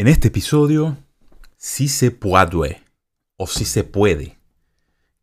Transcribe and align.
En 0.00 0.08
este 0.08 0.28
episodio, 0.28 0.96
si 1.58 1.86
se 1.86 2.10
puede 2.10 2.82
o 3.36 3.46
si 3.46 3.66
se 3.66 3.84
puede. 3.84 4.38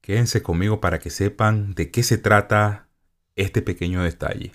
Quédense 0.02 0.44
conmigo 0.44 0.80
para 0.80 1.00
que 1.00 1.10
sepan 1.10 1.74
de 1.74 1.90
qué 1.90 2.04
se 2.04 2.20
trata 2.20 2.88
este 3.36 3.64
pequeño 3.64 4.04
detalle. 4.04 4.52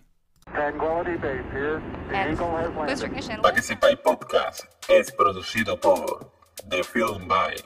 Para 3.42 3.52
que 3.52 3.62
sepáis 3.62 3.98
podcast 3.98 4.60
es 4.88 5.10
producido 5.10 5.80
por 5.80 6.30
The 6.68 6.84
Film 6.84 7.26
By. 7.26 7.56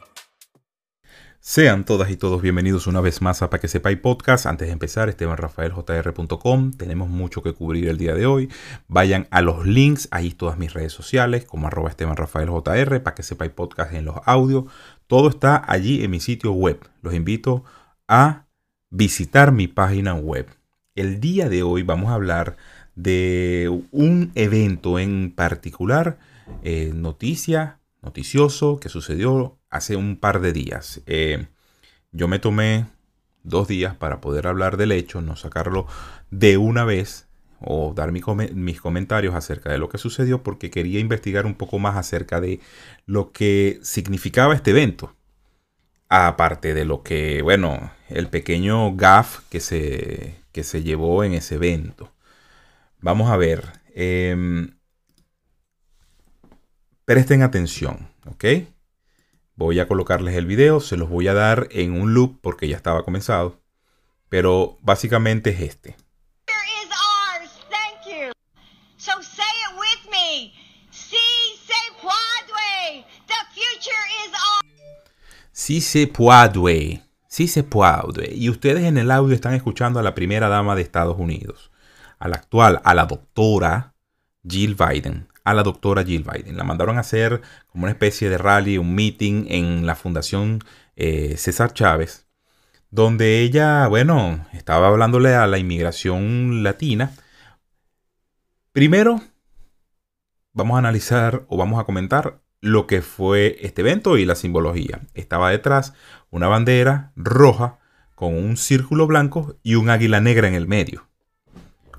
Sean 1.49 1.85
todas 1.85 2.11
y 2.11 2.17
todos 2.17 2.43
bienvenidos 2.43 2.89
una 2.89 3.01
vez 3.01 3.23
más 3.23 3.41
a 3.41 3.51
Pa' 3.51 3.61
que 3.61 3.69
sepáis 3.69 3.99
podcast. 3.99 4.47
Antes 4.47 4.67
de 4.67 4.73
empezar, 4.73 5.09
estebanrafaeljr.com. 5.09 6.73
Tenemos 6.73 7.09
mucho 7.09 7.41
que 7.41 7.53
cubrir 7.53 7.87
el 7.87 7.99
día 7.99 8.15
de 8.15 8.27
hoy. 8.27 8.49
Vayan 8.89 9.29
a 9.31 9.43
los 9.43 9.65
links, 9.65 10.09
ahí 10.11 10.33
todas 10.33 10.59
mis 10.59 10.75
redes 10.75 10.93
sociales, 10.93 11.45
como 11.45 11.69
arroba 11.69 11.89
estebanrafaeljr, 11.89 13.01
para 13.01 13.15
que 13.15 13.23
sepáis 13.23 13.53
podcast 13.53 13.93
en 13.93 14.07
los 14.07 14.17
audios. 14.25 14.65
Todo 15.07 15.29
está 15.29 15.63
allí 15.69 16.03
en 16.03 16.11
mi 16.11 16.19
sitio 16.19 16.51
web. 16.51 16.81
Los 17.01 17.15
invito 17.15 17.63
a 18.09 18.47
visitar 18.91 19.53
mi 19.53 19.69
página 19.69 20.15
web. 20.15 20.49
El 20.97 21.21
día 21.21 21.49
de 21.49 21.63
hoy 21.63 21.85
vamos 21.85 22.11
a 22.11 22.15
hablar 22.15 22.57
de 22.97 23.85
un 23.93 24.33
evento 24.35 24.99
en 24.99 25.31
particular, 25.31 26.19
eh, 26.65 26.91
noticia, 26.93 27.79
noticioso, 28.07 28.79
que 28.79 28.89
sucedió 28.89 29.59
hace 29.69 29.97
un 29.97 30.17
par 30.17 30.41
de 30.41 30.53
días. 30.53 31.03
Eh, 31.07 31.49
yo 32.13 32.29
me 32.29 32.39
tomé 32.39 32.87
dos 33.43 33.69
días 33.69 33.95
para 33.97 34.21
poder 34.21 34.47
hablar 34.47 34.77
del 34.77 34.93
hecho, 34.93 35.21
no 35.21 35.37
sacarlo 35.37 35.87
de 36.31 36.57
una 36.57 36.85
vez 36.85 37.27
o 37.61 37.95
dar 37.95 38.13
mis 38.13 38.81
comentarios 38.81 39.35
acerca 39.35 39.71
de 39.71 39.79
lo 39.79 39.89
que 39.89 39.99
sucedió 39.99 40.43
porque 40.43 40.71
quería 40.71 41.01
investigar 41.01 41.47
un 41.47 41.55
poco 41.55 41.79
más 41.79 41.97
acerca 41.97 42.41
de 42.41 42.61
lo 43.07 43.33
que 43.33 43.81
significaba 43.83 44.55
este 44.55 44.71
evento. 44.71 45.15
Aparte 46.09 46.75
de 46.75 46.85
lo 46.85 47.03
que, 47.03 47.43
bueno, 47.43 47.91
el 48.09 48.29
pequeño 48.29 48.95
gaff 48.95 49.41
que 49.51 49.59
se, 49.59 50.37
que 50.53 50.63
se 50.63 50.83
llevó 50.85 51.25
en 51.25 51.35
ese 51.35 51.57
evento. 51.57 52.13
Vamos 53.01 53.31
a 53.31 53.37
ver. 53.37 53.65
Em, 53.95 54.76
presten 57.07 57.43
atención, 57.43 58.11
¿ok? 58.27 58.45
Voy 59.55 59.81
a 59.81 59.89
colocarles 59.89 60.35
el 60.35 60.45
video, 60.45 60.81
se 60.81 60.99
los 60.99 61.09
voy 61.09 61.29
a 61.29 61.35
dar 61.35 61.69
en 61.71 61.93
un 61.93 62.13
loop 62.13 62.41
porque 62.43 62.69
ya 62.69 62.77
estaba 62.77 63.05
comenzado. 63.05 63.63
Pero 64.29 64.77
básicamente 64.83 65.51
es 65.51 65.61
este. 65.61 65.97
Sí 75.53 75.81
se 75.81 76.07
puede. 76.07 77.03
Sí 77.29 77.49
se 77.49 77.63
puede. 77.63 78.35
Y 78.35 78.51
ustedes 78.51 78.85
en 78.85 78.99
el 78.99 79.11
audio 79.11 79.35
están 79.35 79.55
escuchando 79.55 80.01
a 80.01 80.03
la 80.03 80.15
primera 80.15 80.49
dama 80.49 80.75
de 80.75 80.83
Estados 80.83 81.17
Unidos. 81.19 81.71
A 82.19 82.29
la 82.29 82.37
actual, 82.37 82.81
a 82.85 82.95
la 82.95 83.07
doctora 83.07 83.95
Jill 84.47 84.75
Biden 84.75 85.29
a 85.47 85.55
la 85.55 85.63
doctora 85.63 86.05
Jill 86.05 86.25
Biden. 86.25 86.57
La 86.57 86.65
mandaron 86.65 86.99
a 86.99 87.01
hacer 87.01 87.41
como 87.69 87.85
una 87.85 87.93
especie 87.93 88.29
de 88.29 88.37
rally, 88.37 88.79
un 88.79 88.95
meeting 88.95 89.47
en 89.49 89.87
la 89.87 89.95
Fundación 89.95 90.59
eh, 90.97 91.37
César 91.39 91.73
Chávez, 91.73 92.27
donde 92.91 93.41
ella, 93.43 93.87
bueno, 93.87 94.45
estaba 94.53 94.89
hablándole 94.89 95.37
a 95.37 95.47
la 95.47 95.59
inmigración 95.59 96.65
latina. 96.65 97.13
Primero, 98.73 99.21
vamos 100.53 100.75
a 100.75 100.79
analizar 100.81 101.47
o 101.49 101.57
vamos 101.57 101.81
a 101.81 101.85
comentar 101.85 102.41
lo 102.61 102.89
que 102.89 103.01
fue 103.01 103.57
este 103.61 103.83
evento 103.83 104.19
y 104.19 104.25
la 104.25 104.35
simbología. 104.35 105.01
Estaba 105.15 105.51
detrás 105.51 105.95
una 106.31 106.49
bandera 106.49 107.13
roja 107.15 107.79
con 108.17 108.35
un 108.35 108.57
círculo 108.57 109.07
blanco 109.07 109.57
y 109.63 109.77
un 109.77 109.91
águila 109.91 110.21
negra 110.21 110.49
en 110.49 110.55
el 110.55 110.67
medio. 110.67 111.07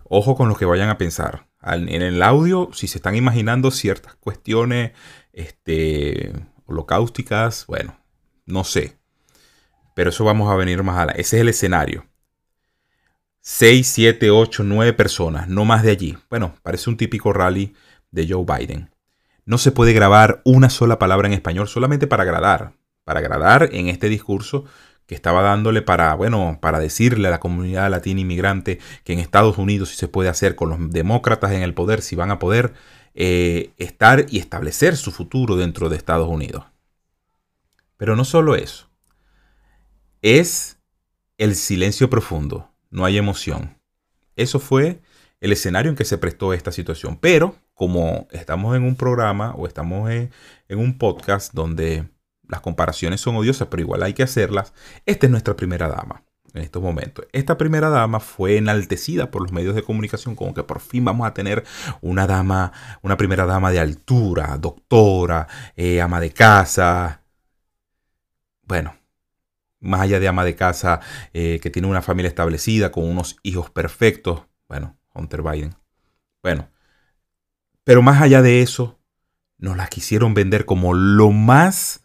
Ojo 0.04 0.36
con 0.36 0.50
lo 0.50 0.56
que 0.56 0.66
vayan 0.66 0.90
a 0.90 0.98
pensar 0.98 1.47
en 1.64 2.02
el 2.02 2.22
audio, 2.22 2.70
si 2.74 2.88
se 2.88 2.98
están 2.98 3.16
imaginando 3.16 3.72
ciertas 3.72 4.16
cuestiones 4.16 4.92
este, 5.34 6.34
holocausticas, 6.66 7.66
bueno, 7.68 7.98
no 8.46 8.64
sé. 8.64 8.98
Pero 9.96 10.12
eso 10.12 10.24
vamos 10.24 10.52
a 10.52 10.56
venir 10.56 10.84
más 10.84 10.98
adelante. 10.98 11.22
Ese 11.22 11.38
es 11.38 11.42
el 11.42 11.50
escenario. 11.50 12.06
6, 13.42 13.88
7, 13.88 14.30
8, 14.30 14.64
9 14.64 14.94
personas, 14.94 15.48
no 15.48 15.66
más 15.66 15.82
de 15.84 15.92
allí. 15.92 16.18
Bueno, 16.30 16.56
parece 16.64 16.90
un 16.90 16.98
típico 16.98 17.32
rally 17.34 17.74
de 18.12 18.28
Joe 18.30 18.46
Biden. 18.46 18.90
No 19.46 19.58
se 19.58 19.72
puede 19.72 19.94
grabar 19.94 20.42
una 20.44 20.70
sola 20.70 21.00
palabra 21.00 21.28
en 21.28 21.34
español 21.34 21.68
solamente 21.68 22.08
para 22.08 22.24
agradar. 22.24 22.74
Para 23.06 23.22
agradar 23.22 23.70
en 23.72 23.88
este 23.88 24.10
discurso 24.10 24.66
que 25.08 25.16
estaba 25.16 25.42
dándole 25.42 25.82
para, 25.82 26.14
bueno, 26.14 26.60
para 26.62 26.80
decirle 26.80 27.30
a 27.30 27.32
la 27.32 27.40
comunidad 27.40 27.90
latina 27.90 28.22
inmigrante 28.22 28.80
que 29.04 29.14
en 29.14 29.20
Estados 29.20 29.58
Unidos 29.58 29.90
sí 29.90 29.96
se 29.96 30.10
puede 30.10 30.30
hacer 30.30 30.56
con 30.56 30.70
los 30.70 30.92
demócratas 30.92 31.54
en 31.54 31.64
el 31.64 31.74
poder, 31.74 32.02
si 32.02 32.16
van 32.16 32.30
a 32.30 32.40
poder 32.40 32.74
eh, 33.16 33.72
estar 33.78 34.26
y 34.30 34.38
establecer 34.38 34.98
su 34.98 35.12
futuro 35.12 35.56
dentro 35.56 35.90
de 35.90 35.96
Estados 35.96 36.28
Unidos. 36.28 36.66
Pero 37.96 38.16
no 38.16 38.26
solo 38.26 38.56
eso, 38.56 38.90
es 40.22 40.78
el 41.38 41.56
silencio 41.56 42.10
profundo, 42.10 42.70
no 42.92 43.06
hay 43.06 43.18
emoción. 43.18 43.78
Eso 44.36 44.60
fue 44.60 45.02
el 45.40 45.52
escenario 45.52 45.90
en 45.90 45.96
que 45.96 46.06
se 46.06 46.18
prestó 46.18 46.54
esta 46.54 46.72
situación. 46.72 47.18
Pero 47.20 47.56
como 47.74 48.28
estamos 48.32 48.76
en 48.76 48.84
un 48.84 48.96
programa 48.96 49.54
o 49.56 49.68
estamos 49.68 50.10
en 50.12 50.30
un 50.70 50.98
podcast 50.98 51.54
donde 51.54 52.10
las 52.48 52.62
comparaciones 52.62 53.22
son 53.22 53.36
odiosas, 53.36 53.68
pero 53.70 53.82
igual 53.82 54.04
hay 54.04 54.14
que 54.14 54.24
hacerlas. 54.24 54.74
Esta 55.06 55.26
es 55.26 55.32
nuestra 55.32 55.56
primera 55.56 55.88
dama 55.88 56.24
en 56.54 56.62
estos 56.64 56.82
momentos. 56.82 57.26
Esta 57.32 57.58
primera 57.58 57.90
dama 57.90 58.20
fue 58.20 58.58
enaltecida 58.58 59.32
por 59.32 59.42
los 59.42 59.52
medios 59.52 59.76
de 59.76 59.84
comunicación 59.84 60.36
como 60.36 60.54
que 60.54 60.64
por 60.64 60.80
fin 60.80 61.06
vamos 61.06 61.28
a 61.28 61.34
tener 61.34 61.64
una 62.02 62.28
dama, 62.28 62.72
una 63.02 63.18
primera 63.18 63.46
dama 63.46 63.72
de 63.72 63.80
altura, 63.80 64.58
doctora, 64.58 65.48
eh, 65.76 66.02
ama 66.02 66.20
de 66.20 66.32
casa. 66.32 67.22
Bueno, 68.64 68.96
más 69.80 70.02
allá 70.02 70.20
de 70.20 70.28
ama 70.28 70.44
de 70.44 70.56
casa 70.56 71.00
eh, 71.34 71.60
que 71.62 71.70
tiene 71.70 71.88
una 71.88 72.02
familia 72.02 72.30
establecida 72.30 72.92
con 72.92 73.06
unos 73.06 73.38
hijos 73.44 73.70
perfectos. 73.70 74.44
Bueno, 74.68 74.98
Hunter 75.14 75.42
Biden. 75.42 75.76
Bueno, 76.42 76.70
pero 77.84 78.02
más 78.02 78.22
allá 78.22 78.42
de 78.42 78.62
eso, 78.62 79.00
nos 79.58 79.78
la 79.78 79.88
quisieron 79.88 80.34
vender 80.34 80.66
como 80.66 80.94
lo 80.94 81.32
más 81.32 82.04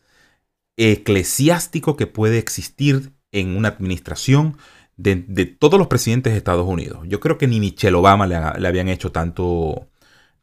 eclesiástico 0.90 1.96
que 1.96 2.06
puede 2.06 2.38
existir 2.38 3.12
en 3.30 3.56
una 3.56 3.68
administración 3.68 4.56
de, 4.96 5.46
todos 5.46 5.78
los 5.78 5.88
presidentes 5.88 6.32
de 6.32 6.38
Estados 6.38 6.66
Unidos. 6.66 7.00
Yo 7.06 7.20
creo 7.20 7.38
que 7.38 7.46
ni 7.46 7.60
Michelle 7.60 7.96
Obama 7.96 8.26
le, 8.26 8.36
habían 8.36 8.88
hecho 8.88 9.12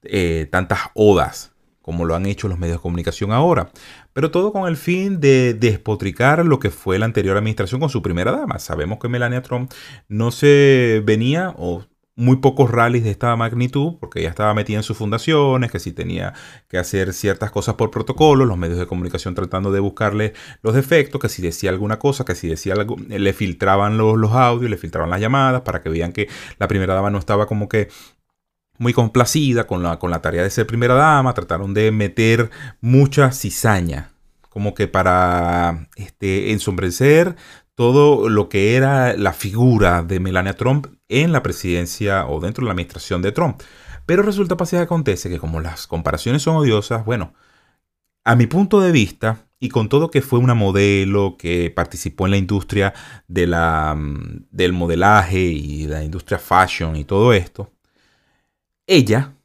eh, 0.03 0.47
tantas 0.51 0.79
odas 0.93 1.51
como 1.81 2.05
lo 2.05 2.13
han 2.13 2.27
hecho 2.27 2.47
los 2.47 2.59
medios 2.59 2.77
de 2.77 2.81
comunicación 2.83 3.31
ahora. 3.31 3.71
Pero 4.13 4.29
todo 4.29 4.51
con 4.51 4.67
el 4.67 4.77
fin 4.77 5.19
de 5.19 5.55
despotricar 5.55 6.45
lo 6.45 6.59
que 6.59 6.69
fue 6.69 6.99
la 6.99 7.05
anterior 7.05 7.35
administración 7.35 7.79
con 7.79 7.89
su 7.89 8.03
primera 8.03 8.31
dama. 8.31 8.59
Sabemos 8.59 8.99
que 8.99 9.07
Melania 9.07 9.41
Trump 9.41 9.71
no 10.07 10.29
se 10.29 11.01
venía 11.03 11.55
o 11.57 11.83
muy 12.19 12.35
pocos 12.35 12.69
rallies 12.69 13.05
de 13.05 13.11
esta 13.11 13.33
magnitud, 13.37 13.95
porque 13.97 14.19
ella 14.19 14.29
estaba 14.29 14.53
metida 14.53 14.75
en 14.75 14.83
sus 14.83 14.97
fundaciones, 14.97 15.71
que 15.71 15.79
si 15.79 15.93
tenía 15.93 16.33
que 16.67 16.77
hacer 16.77 17.13
ciertas 17.13 17.49
cosas 17.49 17.75
por 17.75 17.91
protocolo, 17.91 18.43
los 18.45 18.57
medios 18.57 18.77
de 18.77 18.87
comunicación 18.87 19.35
tratando 19.35 19.71
de 19.71 19.79
buscarle 19.79 20.33
los 20.61 20.75
defectos, 20.75 21.21
que 21.21 21.29
si 21.29 21.41
decía 21.41 21.69
alguna 21.69 21.97
cosa, 21.97 22.25
que 22.25 22.35
si 22.35 22.49
decía 22.49 22.73
algo, 22.73 22.97
le 23.07 23.31
filtraban 23.31 23.97
los, 23.97 24.17
los 24.17 24.33
audios, 24.33 24.69
le 24.69 24.75
filtraban 24.75 25.09
las 25.09 25.21
llamadas 25.21 25.61
para 25.61 25.81
que 25.81 25.87
vean 25.87 26.11
que 26.11 26.27
la 26.57 26.67
primera 26.67 26.93
dama 26.93 27.09
no 27.09 27.19
estaba 27.19 27.47
como 27.47 27.69
que 27.69 27.87
muy 28.77 28.91
complacida 28.91 29.65
con 29.65 29.81
la, 29.81 29.97
con 29.97 30.11
la 30.11 30.21
tarea 30.21 30.43
de 30.43 30.49
ser 30.49 30.67
primera 30.67 30.95
dama, 30.95 31.33
trataron 31.33 31.73
de 31.73 31.89
meter 31.91 32.49
mucha 32.81 33.31
cizaña, 33.31 34.11
como 34.49 34.73
que 34.73 34.89
para 34.89 35.87
este, 35.95 36.51
ensombrecer 36.51 37.37
todo 37.75 38.27
lo 38.27 38.49
que 38.49 38.75
era 38.75 39.15
la 39.15 39.31
figura 39.31 40.03
de 40.03 40.19
Melania 40.19 40.57
Trump 40.57 40.98
en 41.09 41.31
la 41.31 41.43
presidencia 41.43 42.25
o 42.27 42.39
dentro 42.39 42.61
de 42.61 42.67
la 42.67 42.71
administración 42.71 43.21
de 43.21 43.31
Trump. 43.31 43.61
Pero 44.05 44.23
resulta, 44.23 44.57
pasa 44.57 44.77
y 44.77 44.79
acontece 44.79 45.29
que 45.29 45.39
como 45.39 45.59
las 45.59 45.87
comparaciones 45.87 46.43
son 46.43 46.55
odiosas, 46.55 47.05
bueno, 47.05 47.33
a 48.23 48.35
mi 48.35 48.47
punto 48.47 48.79
de 48.79 48.91
vista, 48.91 49.47
y 49.59 49.69
con 49.69 49.89
todo 49.89 50.09
que 50.09 50.21
fue 50.21 50.39
una 50.39 50.53
modelo 50.53 51.35
que 51.37 51.69
participó 51.69 52.25
en 52.25 52.31
la 52.31 52.37
industria 52.37 52.93
de 53.27 53.47
la, 53.47 53.95
mm, 53.95 54.47
del 54.51 54.73
modelaje 54.73 55.39
y 55.39 55.87
la 55.87 56.03
industria 56.03 56.39
fashion 56.39 56.95
y 56.95 57.03
todo 57.03 57.33
esto, 57.33 57.71
ella, 58.87 59.35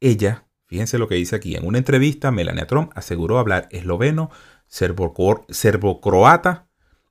ella, 0.00 0.46
fíjense 0.66 0.98
lo 0.98 1.08
que 1.08 1.14
dice 1.14 1.36
aquí, 1.36 1.54
en 1.54 1.66
una 1.66 1.78
entrevista, 1.78 2.30
Melania 2.30 2.66
Trump 2.66 2.90
aseguró 2.94 3.38
hablar 3.38 3.68
esloveno, 3.70 4.30
serbo-croata, 4.66 6.68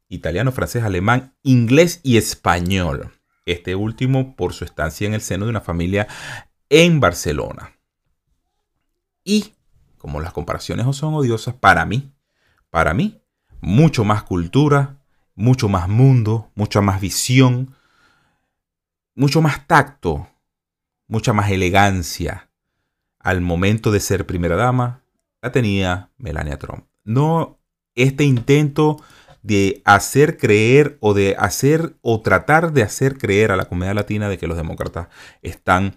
italiano, 0.10 0.52
francés, 0.52 0.84
alemán, 0.84 1.36
inglés 1.44 2.02
y 2.04 2.18
español. 2.18 3.12
Este 3.52 3.76
último 3.76 4.36
por 4.36 4.54
su 4.54 4.64
estancia 4.66 5.08
en 5.08 5.14
el 5.14 5.22
seno 5.22 5.46
de 5.46 5.52
una 5.52 5.62
familia 5.62 6.08
en 6.70 7.00
Barcelona. 7.00 7.78
Y 9.24 9.54
como 9.98 10.20
las 10.20 10.34
comparaciones 10.34 10.96
son 10.96 11.14
odiosas, 11.14 11.54
para 11.54 11.86
mí, 11.86 12.12
para 12.70 12.94
mí, 12.94 13.22
mucho 13.60 14.04
más 14.04 14.24
cultura, 14.24 14.98
mucho 15.36 15.70
más 15.70 15.88
mundo, 15.88 16.50
mucha 16.56 16.82
más 16.82 17.00
visión, 17.00 17.76
mucho 19.14 19.42
más 19.42 19.68
tacto, 19.68 20.28
mucha 21.08 21.34
más 21.34 21.52
elegancia 21.52 22.50
al 23.20 23.42
momento 23.42 23.92
de 23.92 24.00
ser 24.00 24.26
primera 24.26 24.56
dama, 24.56 25.04
la 25.42 25.52
tenía 25.52 26.10
Melania 26.18 26.58
Trump. 26.58 26.86
No 27.04 27.60
este 27.96 28.24
intento 28.24 29.02
de 29.44 29.82
hacer 29.86 30.38
creer 30.38 30.98
o 31.00 31.14
de 31.14 31.36
hacer 31.38 31.96
o 32.02 32.22
tratar 32.22 32.74
de 32.74 32.84
hacer 32.84 33.18
creer 33.18 33.52
a 33.52 33.56
la 33.56 33.66
comunidad 33.66 33.96
latina 33.96 34.30
de 34.30 34.38
que 34.38 34.48
los 34.48 34.58
demócratas 34.58 35.08
están 35.42 35.96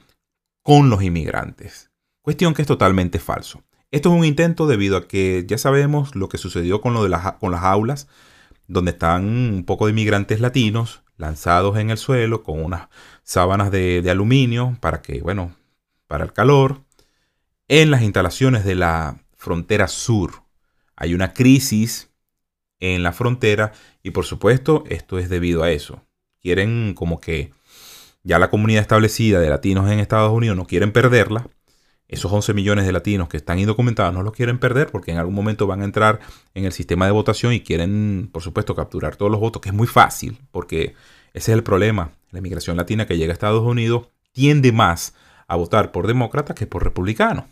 con 0.62 0.88
los 0.90 1.02
inmigrantes. 1.02 1.90
Cuestión 2.22 2.54
que 2.54 2.62
es 2.62 2.68
totalmente 2.68 3.18
falso. 3.18 3.62
Esto 3.90 4.08
es 4.12 4.18
un 4.18 4.24
intento 4.24 4.66
debido 4.66 4.96
a 4.96 5.06
que 5.06 5.44
ya 5.46 5.58
sabemos 5.58 6.16
lo 6.16 6.28
que 6.28 6.38
sucedió 6.38 6.80
con, 6.80 6.94
lo 6.94 7.02
de 7.02 7.10
las, 7.10 7.34
con 7.34 7.52
las 7.52 7.62
aulas, 7.62 8.08
donde 8.66 8.92
están 8.92 9.26
un 9.26 9.64
poco 9.66 9.86
de 9.86 9.92
inmigrantes 9.92 10.40
latinos 10.40 11.02
lanzados 11.16 11.76
en 11.78 11.90
el 11.90 11.98
suelo 11.98 12.42
con 12.42 12.64
unas 12.64 12.88
sábanas 13.22 13.70
de, 13.70 14.02
de 14.02 14.10
aluminio 14.10 14.76
para 14.80 15.00
que, 15.02 15.20
bueno, 15.20 15.54
para 16.08 16.24
el 16.24 16.32
calor, 16.32 16.82
en 17.68 17.90
las 17.90 18.02
instalaciones 18.02 18.64
de 18.64 18.74
la 18.74 19.22
frontera 19.36 19.86
sur. 19.86 20.42
Hay 20.96 21.14
una 21.14 21.34
crisis 21.34 22.10
en 22.92 23.02
la 23.02 23.12
frontera 23.12 23.72
y 24.02 24.10
por 24.10 24.24
supuesto 24.26 24.84
esto 24.88 25.18
es 25.18 25.28
debido 25.28 25.62
a 25.62 25.70
eso. 25.70 26.02
Quieren 26.40 26.92
como 26.94 27.20
que 27.20 27.52
ya 28.22 28.38
la 28.38 28.50
comunidad 28.50 28.82
establecida 28.82 29.40
de 29.40 29.48
latinos 29.48 29.90
en 29.90 30.00
Estados 30.00 30.32
Unidos 30.32 30.56
no 30.56 30.66
quieren 30.66 30.92
perderla. 30.92 31.48
Esos 32.06 32.30
11 32.30 32.52
millones 32.52 32.84
de 32.84 32.92
latinos 32.92 33.28
que 33.28 33.38
están 33.38 33.58
indocumentados 33.58 34.12
no 34.12 34.22
los 34.22 34.34
quieren 34.34 34.58
perder 34.58 34.88
porque 34.88 35.10
en 35.10 35.18
algún 35.18 35.34
momento 35.34 35.66
van 35.66 35.80
a 35.80 35.84
entrar 35.84 36.20
en 36.52 36.66
el 36.66 36.72
sistema 36.72 37.06
de 37.06 37.12
votación 37.12 37.54
y 37.54 37.60
quieren, 37.60 38.28
por 38.30 38.42
supuesto, 38.42 38.74
capturar 38.74 39.16
todos 39.16 39.32
los 39.32 39.40
votos, 39.40 39.62
que 39.62 39.70
es 39.70 39.74
muy 39.74 39.86
fácil 39.86 40.38
porque 40.50 40.94
ese 41.32 41.52
es 41.52 41.56
el 41.56 41.62
problema. 41.62 42.12
La 42.30 42.38
inmigración 42.38 42.76
latina 42.76 43.06
que 43.06 43.16
llega 43.16 43.32
a 43.32 43.34
Estados 43.34 43.62
Unidos 43.62 44.08
tiende 44.32 44.72
más 44.72 45.14
a 45.46 45.56
votar 45.56 45.92
por 45.92 46.06
demócrata 46.06 46.54
que 46.54 46.66
por 46.66 46.84
republicano. 46.84 47.48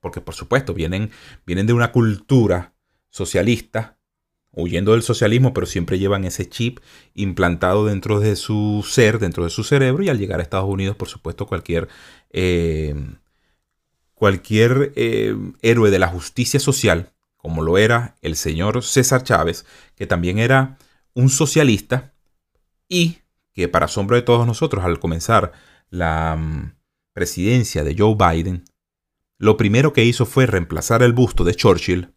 Porque, 0.00 0.20
por 0.20 0.34
supuesto, 0.34 0.72
vienen, 0.72 1.10
vienen 1.44 1.66
de 1.66 1.72
una 1.72 1.92
cultura 1.92 2.72
socialista 3.10 3.99
huyendo 4.52 4.92
del 4.92 5.02
socialismo, 5.02 5.52
pero 5.54 5.66
siempre 5.66 5.98
llevan 5.98 6.24
ese 6.24 6.48
chip 6.48 6.80
implantado 7.14 7.86
dentro 7.86 8.20
de 8.20 8.36
su 8.36 8.84
ser, 8.88 9.18
dentro 9.18 9.44
de 9.44 9.50
su 9.50 9.64
cerebro, 9.64 10.02
y 10.02 10.08
al 10.08 10.18
llegar 10.18 10.40
a 10.40 10.42
Estados 10.42 10.68
Unidos, 10.68 10.96
por 10.96 11.08
supuesto, 11.08 11.46
cualquier, 11.46 11.88
eh, 12.30 12.94
cualquier 14.14 14.92
eh, 14.96 15.36
héroe 15.62 15.90
de 15.90 15.98
la 15.98 16.08
justicia 16.08 16.58
social, 16.60 17.12
como 17.36 17.62
lo 17.62 17.78
era 17.78 18.16
el 18.22 18.36
señor 18.36 18.82
César 18.82 19.22
Chávez, 19.22 19.64
que 19.94 20.06
también 20.06 20.38
era 20.38 20.78
un 21.14 21.30
socialista, 21.30 22.14
y 22.88 23.18
que 23.52 23.68
para 23.68 23.86
asombro 23.86 24.16
de 24.16 24.22
todos 24.22 24.46
nosotros, 24.46 24.84
al 24.84 24.98
comenzar 24.98 25.52
la 25.90 26.36
mm, 26.36 26.74
presidencia 27.12 27.84
de 27.84 27.96
Joe 27.96 28.16
Biden, 28.16 28.64
lo 29.38 29.56
primero 29.56 29.92
que 29.92 30.04
hizo 30.04 30.26
fue 30.26 30.46
reemplazar 30.46 31.02
el 31.02 31.12
busto 31.12 31.44
de 31.44 31.54
Churchill 31.54 32.12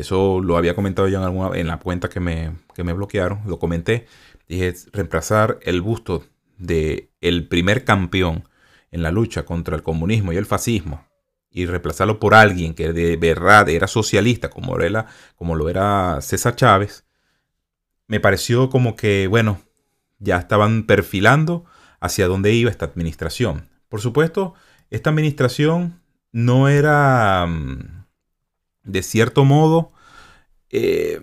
eso 0.00 0.40
lo 0.40 0.56
había 0.56 0.74
comentado 0.74 1.08
ya 1.08 1.18
en, 1.18 1.24
alguna, 1.24 1.58
en 1.58 1.66
la 1.66 1.78
cuenta 1.78 2.08
que 2.08 2.20
me, 2.20 2.56
me 2.76 2.92
bloquearon. 2.92 3.42
Lo 3.46 3.58
comenté. 3.58 4.06
Dije, 4.48 4.74
reemplazar 4.92 5.58
el 5.62 5.82
busto 5.82 6.24
de 6.56 7.10
el 7.20 7.48
primer 7.48 7.84
campeón 7.84 8.48
en 8.90 9.02
la 9.02 9.10
lucha 9.10 9.44
contra 9.44 9.76
el 9.76 9.82
comunismo 9.82 10.32
y 10.32 10.36
el 10.36 10.46
fascismo 10.46 11.06
y 11.50 11.66
reemplazarlo 11.66 12.18
por 12.18 12.34
alguien 12.34 12.74
que 12.74 12.92
de 12.92 13.16
verdad 13.16 13.68
era 13.68 13.86
socialista 13.86 14.48
como, 14.48 14.78
era, 14.80 15.06
como 15.36 15.54
lo 15.54 15.68
era 15.68 16.18
César 16.22 16.56
Chávez, 16.56 17.04
me 18.06 18.20
pareció 18.20 18.70
como 18.70 18.96
que, 18.96 19.26
bueno, 19.26 19.60
ya 20.18 20.38
estaban 20.38 20.84
perfilando 20.84 21.64
hacia 22.00 22.26
dónde 22.26 22.52
iba 22.52 22.70
esta 22.70 22.86
administración. 22.86 23.68
Por 23.88 24.00
supuesto, 24.00 24.54
esta 24.90 25.10
administración 25.10 26.00
no 26.32 26.68
era 26.68 27.46
mm, 27.46 28.01
de 28.84 29.02
cierto 29.02 29.44
modo, 29.44 29.92
eh, 30.70 31.20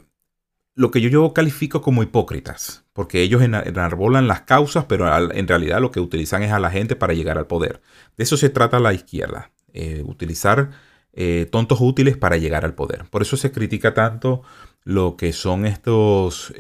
lo 0.75 0.91
que 0.91 1.01
yo, 1.01 1.09
yo 1.09 1.33
califico 1.33 1.81
como 1.81 2.03
hipócritas, 2.03 2.85
porque 2.93 3.21
ellos 3.21 3.41
enarbolan 3.41 4.27
las 4.27 4.41
causas, 4.41 4.85
pero 4.85 5.31
en 5.33 5.47
realidad 5.47 5.81
lo 5.81 5.91
que 5.91 5.99
utilizan 5.99 6.43
es 6.43 6.51
a 6.51 6.59
la 6.59 6.71
gente 6.71 6.95
para 6.95 7.13
llegar 7.13 7.37
al 7.37 7.47
poder. 7.47 7.81
De 8.17 8.23
eso 8.23 8.37
se 8.37 8.49
trata 8.49 8.79
la 8.79 8.93
izquierda, 8.93 9.51
eh, 9.73 10.03
utilizar 10.05 10.71
eh, 11.13 11.47
tontos 11.51 11.81
útiles 11.81 12.15
para 12.17 12.37
llegar 12.37 12.63
al 12.63 12.75
poder. 12.75 13.05
Por 13.09 13.21
eso 13.21 13.35
se 13.35 13.51
critica 13.51 13.93
tanto 13.93 14.43
lo 14.83 15.17
que 15.17 15.33
son 15.33 15.65
estos 15.65 16.53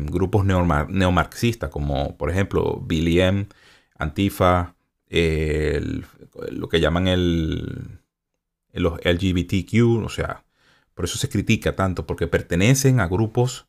grupos 0.00 0.44
neomarxistas, 0.44 1.70
como 1.70 2.16
por 2.16 2.30
ejemplo 2.30 2.80
Billy 2.80 3.20
M, 3.20 3.48
Antifa, 3.98 4.76
lo 5.10 6.68
que 6.68 6.80
llaman 6.80 7.08
el, 7.08 8.00
los 8.74 8.98
LGBTQ, 9.04 10.04
o 10.04 10.08
sea, 10.08 10.43
por 10.94 11.04
eso 11.04 11.18
se 11.18 11.28
critica 11.28 11.76
tanto, 11.76 12.06
porque 12.06 12.26
pertenecen 12.26 13.00
a 13.00 13.08
grupos 13.08 13.66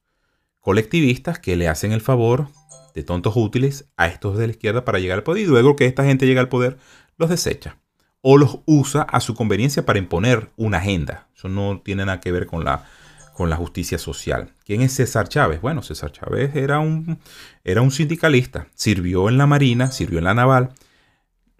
colectivistas 0.60 1.39
que 1.39 1.56
le 1.56 1.68
hacen 1.68 1.92
el 1.92 2.01
favor 2.01 2.48
de 2.94 3.04
tontos 3.04 3.36
útiles 3.36 3.86
a 3.98 4.07
estos 4.07 4.38
de 4.38 4.48
la 4.48 4.51
izquierda 4.51 4.86
para 4.86 5.00
llegar 5.00 5.18
al 5.19 5.24
poder 5.24 5.44
y 5.44 5.48
luego 5.48 5.75
que 5.75 5.86
esta 5.86 6.06
gente 6.06 6.25
llega 6.25 6.42
al 6.42 6.50
poder 6.50 6.77
los 7.18 7.30
desecha 7.30 7.77
o 8.22 8.38
los 8.38 8.60
usa 8.66 9.04
a 9.04 9.19
su 9.19 9.36
conveniencia 9.36 9.86
para 9.86 10.00
imponer 10.00 10.50
una 10.56 10.80
agenda. 10.80 11.27
Eso 11.36 11.48
no 11.48 11.81
tiene 11.83 12.06
nada 12.06 12.19
que 12.19 12.31
ver 12.31 12.48
con 12.48 12.66
la, 12.66 12.83
con 13.33 13.51
la 13.51 13.56
justicia 13.56 14.00
social. 14.00 14.54
¿Quién 14.66 14.81
es 14.81 14.94
César 14.94 15.30
Chávez? 15.30 15.62
Bueno, 15.62 15.83
César 15.83 16.12
Chávez 16.12 16.56
era 16.56 16.80
un, 16.80 17.19
era 17.63 17.83
un 17.83 17.92
sindicalista, 17.92 18.68
sirvió 18.74 19.30
en 19.30 19.38
la 19.38 19.45
Marina, 19.45 19.92
sirvió 19.92 20.18
en 20.18 20.24
la 20.24 20.33
Naval. 20.33 20.72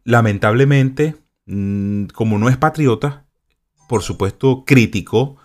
Lamentablemente, 0.06 1.16
mm, 1.46 2.06
como 2.06 2.40
no 2.40 2.50
es 2.50 2.58
patriota, 2.58 3.26
por 3.88 4.02
supuesto 4.02 4.64
criticó 4.66 5.38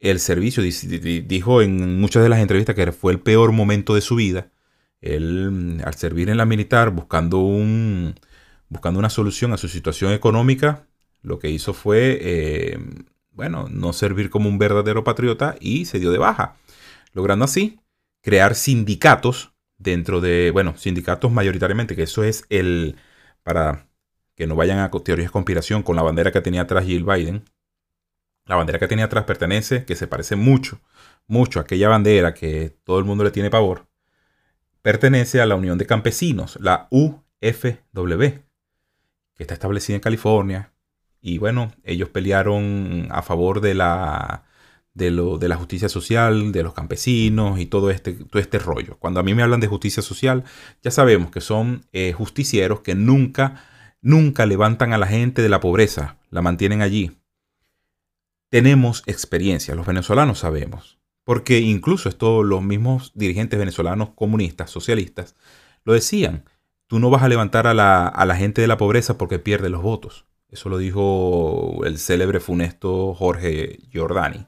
el 0.00 0.20
servicio. 0.20 0.62
Dijo 0.62 1.62
en 1.62 2.00
muchas 2.00 2.22
de 2.22 2.28
las 2.28 2.40
entrevistas 2.40 2.74
que 2.74 2.92
fue 2.92 3.12
el 3.12 3.20
peor 3.20 3.52
momento 3.52 3.94
de 3.94 4.00
su 4.00 4.16
vida. 4.16 4.50
Él, 5.00 5.82
al 5.84 5.94
servir 5.94 6.30
en 6.30 6.38
la 6.38 6.46
militar, 6.46 6.90
buscando, 6.90 7.38
un, 7.38 8.14
buscando 8.68 8.98
una 8.98 9.10
solución 9.10 9.52
a 9.52 9.56
su 9.56 9.68
situación 9.68 10.12
económica, 10.12 10.86
lo 11.22 11.38
que 11.38 11.50
hizo 11.50 11.74
fue, 11.74 12.18
eh, 12.20 12.78
bueno, 13.30 13.68
no 13.70 13.92
servir 13.92 14.30
como 14.30 14.48
un 14.48 14.58
verdadero 14.58 15.04
patriota 15.04 15.56
y 15.60 15.84
se 15.84 15.98
dio 15.98 16.10
de 16.12 16.18
baja. 16.18 16.56
Logrando 17.12 17.44
así 17.44 17.80
crear 18.22 18.54
sindicatos 18.54 19.52
dentro 19.78 20.20
de, 20.20 20.50
bueno, 20.50 20.76
sindicatos 20.76 21.30
mayoritariamente, 21.30 21.96
que 21.96 22.04
eso 22.04 22.24
es 22.24 22.44
el, 22.48 22.96
para 23.42 23.88
que 24.34 24.46
no 24.46 24.56
vayan 24.56 24.78
a 24.78 24.90
teorías 24.90 25.28
de 25.28 25.32
conspiración 25.32 25.82
con 25.82 25.96
la 25.96 26.02
bandera 26.02 26.32
que 26.32 26.40
tenía 26.40 26.62
atrás 26.62 26.84
Jill 26.84 27.04
Biden, 27.04 27.44
la 28.46 28.56
bandera 28.56 28.78
que 28.78 28.88
tenía 28.88 29.06
atrás 29.06 29.24
pertenece, 29.24 29.84
que 29.84 29.96
se 29.96 30.06
parece 30.06 30.36
mucho, 30.36 30.80
mucho 31.26 31.58
a 31.58 31.62
aquella 31.62 31.88
bandera 31.88 32.32
que 32.32 32.76
todo 32.84 32.98
el 32.98 33.04
mundo 33.04 33.24
le 33.24 33.32
tiene 33.32 33.50
pavor, 33.50 33.86
pertenece 34.82 35.40
a 35.40 35.46
la 35.46 35.56
Unión 35.56 35.78
de 35.78 35.86
Campesinos, 35.86 36.56
la 36.60 36.86
UFW, 36.90 38.20
que 39.34 39.42
está 39.42 39.54
establecida 39.54 39.96
en 39.96 40.00
California. 40.00 40.72
Y 41.20 41.38
bueno, 41.38 41.72
ellos 41.82 42.08
pelearon 42.10 43.08
a 43.10 43.22
favor 43.22 43.60
de 43.60 43.74
la, 43.74 44.44
de, 44.94 45.10
lo, 45.10 45.38
de 45.38 45.48
la 45.48 45.56
justicia 45.56 45.88
social, 45.88 46.52
de 46.52 46.62
los 46.62 46.72
campesinos 46.72 47.58
y 47.58 47.66
todo 47.66 47.90
este, 47.90 48.12
todo 48.12 48.40
este 48.40 48.60
rollo. 48.60 48.96
Cuando 49.00 49.18
a 49.18 49.24
mí 49.24 49.34
me 49.34 49.42
hablan 49.42 49.58
de 49.58 49.66
justicia 49.66 50.04
social, 50.04 50.44
ya 50.82 50.92
sabemos 50.92 51.32
que 51.32 51.40
son 51.40 51.84
eh, 51.92 52.12
justicieros 52.12 52.80
que 52.80 52.94
nunca, 52.94 53.64
nunca 54.00 54.46
levantan 54.46 54.92
a 54.92 54.98
la 54.98 55.08
gente 55.08 55.42
de 55.42 55.48
la 55.48 55.58
pobreza, 55.58 56.16
la 56.30 56.42
mantienen 56.42 56.80
allí 56.80 57.18
tenemos 58.48 59.02
experiencia, 59.06 59.74
los 59.74 59.86
venezolanos 59.86 60.40
sabemos, 60.40 60.98
porque 61.24 61.58
incluso 61.60 62.08
esto 62.08 62.42
los 62.42 62.62
mismos 62.62 63.12
dirigentes 63.14 63.58
venezolanos 63.58 64.10
comunistas, 64.10 64.70
socialistas, 64.70 65.34
lo 65.84 65.92
decían, 65.92 66.44
tú 66.86 66.98
no 66.98 67.10
vas 67.10 67.22
a 67.22 67.28
levantar 67.28 67.66
a 67.66 67.74
la, 67.74 68.36
gente 68.36 68.60
de 68.60 68.68
la 68.68 68.76
pobreza 68.76 69.18
porque 69.18 69.38
pierde 69.38 69.68
los 69.68 69.82
votos. 69.82 70.26
Eso 70.48 70.68
lo 70.68 70.78
dijo 70.78 71.84
el 71.84 71.98
célebre 71.98 72.40
funesto 72.40 73.14
Jorge 73.14 73.80
Giordani. 73.90 74.46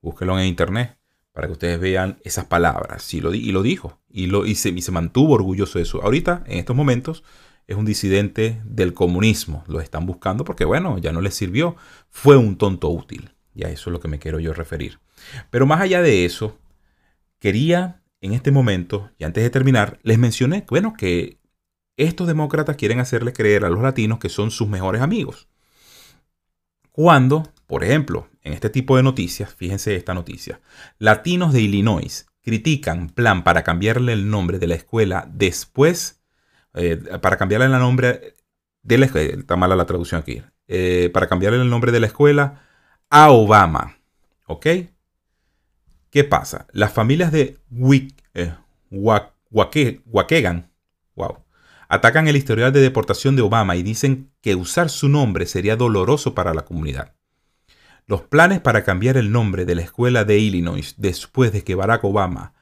Búsquelo 0.00 0.38
en 0.38 0.46
internet 0.46 0.98
para 1.32 1.46
que 1.46 1.52
ustedes 1.52 1.80
vean 1.80 2.18
esas 2.24 2.46
palabras. 2.46 3.12
y 3.12 3.20
lo 3.20 3.62
dijo. 3.62 4.00
Y, 4.08 4.26
lo, 4.26 4.46
y, 4.46 4.54
se, 4.54 4.70
y 4.70 4.80
se 4.80 4.92
mantuvo 4.92 5.34
orgulloso 5.34 5.78
de 5.78 5.82
eso. 5.82 6.02
Ahorita, 6.02 6.44
en 6.46 6.58
estos 6.58 6.76
momentos, 6.76 7.24
es 7.66 7.76
un 7.76 7.84
disidente 7.84 8.60
del 8.64 8.94
comunismo. 8.94 9.64
Lo 9.66 9.80
están 9.80 10.06
buscando 10.06 10.44
porque, 10.44 10.64
bueno, 10.64 10.98
ya 10.98 11.12
no 11.12 11.20
les 11.20 11.34
sirvió. 11.34 11.76
Fue 12.08 12.36
un 12.36 12.56
tonto 12.56 12.88
útil. 12.88 13.33
Y 13.54 13.64
a 13.64 13.70
eso 13.70 13.90
es 13.90 13.92
lo 13.92 14.00
que 14.00 14.08
me 14.08 14.18
quiero 14.18 14.40
yo 14.40 14.52
referir. 14.52 14.98
Pero 15.50 15.66
más 15.66 15.80
allá 15.80 16.02
de 16.02 16.24
eso, 16.24 16.58
quería 17.38 18.02
en 18.20 18.32
este 18.32 18.50
momento, 18.50 19.10
y 19.18 19.24
antes 19.24 19.42
de 19.42 19.50
terminar, 19.50 19.98
les 20.02 20.18
mencioné, 20.18 20.64
bueno, 20.68 20.94
que 20.96 21.38
estos 21.96 22.26
demócratas 22.26 22.76
quieren 22.76 22.98
hacerle 22.98 23.34
creer 23.34 23.64
a 23.64 23.70
los 23.70 23.82
latinos 23.82 24.18
que 24.18 24.30
son 24.30 24.50
sus 24.50 24.66
mejores 24.66 25.02
amigos. 25.02 25.48
Cuando, 26.90 27.52
Por 27.66 27.82
ejemplo, 27.82 28.28
en 28.42 28.52
este 28.52 28.68
tipo 28.68 28.96
de 28.96 29.02
noticias, 29.02 29.54
fíjense 29.54 29.96
esta 29.96 30.14
noticia. 30.14 30.60
Latinos 30.98 31.52
de 31.52 31.62
Illinois 31.62 32.26
critican 32.42 33.08
plan 33.08 33.42
para 33.42 33.64
cambiarle 33.64 34.12
el 34.12 34.28
nombre 34.28 34.58
de 34.58 34.66
la 34.66 34.74
escuela 34.74 35.26
después, 35.32 36.22
eh, 36.74 36.96
para 37.20 37.36
cambiarle 37.36 37.66
el 37.66 37.72
nombre 37.72 38.34
de 38.82 38.98
la 38.98 39.06
escuela, 39.06 39.34
está 39.38 39.56
mala 39.56 39.76
la 39.76 39.86
traducción 39.86 40.20
aquí, 40.20 40.42
eh, 40.68 41.10
para 41.12 41.26
cambiarle 41.26 41.60
el 41.60 41.70
nombre 41.70 41.90
de 41.90 42.00
la 42.00 42.06
escuela 42.06 42.62
a 43.10 43.30
Obama. 43.30 43.96
¿Ok? 44.46 44.66
¿Qué 46.10 46.24
pasa? 46.24 46.66
Las 46.72 46.92
familias 46.92 47.32
de 47.32 47.58
Wick, 47.70 48.14
eh, 48.34 48.54
Wakegan, 48.90 50.70
wow, 51.16 51.38
atacan 51.88 52.28
el 52.28 52.36
historial 52.36 52.72
de 52.72 52.80
deportación 52.80 53.36
de 53.36 53.42
Obama 53.42 53.76
y 53.76 53.82
dicen 53.82 54.30
que 54.40 54.54
usar 54.54 54.90
su 54.90 55.08
nombre 55.08 55.46
sería 55.46 55.76
doloroso 55.76 56.34
para 56.34 56.54
la 56.54 56.64
comunidad. 56.64 57.14
Los 58.06 58.22
planes 58.22 58.60
para 58.60 58.84
cambiar 58.84 59.16
el 59.16 59.32
nombre 59.32 59.64
de 59.64 59.74
la 59.74 59.82
escuela 59.82 60.24
de 60.24 60.38
Illinois 60.38 60.94
después 60.98 61.52
de 61.52 61.64
que 61.64 61.74
Barack 61.74 62.04
Obama 62.04 62.52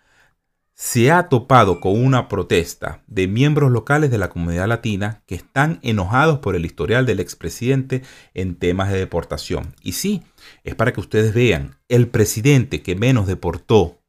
se 0.83 1.13
ha 1.13 1.29
topado 1.29 1.79
con 1.79 2.05
una 2.05 2.27
protesta 2.27 3.05
de 3.07 3.29
miembros 3.29 3.71
locales 3.71 4.11
de 4.11 4.19
la 4.19 4.31
comunidad 4.31 4.67
latina 4.67 5.23
que 5.27 5.37
están 5.37 5.79
enojados 5.83 6.41
por 6.41 6.57
el 6.57 6.67
historial 6.67 7.07
del 7.07 7.21
expresidente 7.21 8.03
en 8.35 8.57
temas 8.57 8.91
de 8.91 8.99
deportación. 8.99 9.77
Y 9.81 9.93
sí, 9.93 10.25
es 10.65 10.75
para 10.75 10.93
que 10.93 10.99
ustedes 10.99 11.35
vean, 11.35 11.79
el 11.89 12.09
presidente 12.09 12.83
que 12.83 12.97
menos 12.97 13.29
deportó 13.29 14.01